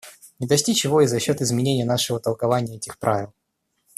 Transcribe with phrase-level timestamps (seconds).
[0.39, 3.35] Не достичь его и за счет изменения нашего толкования этих правил.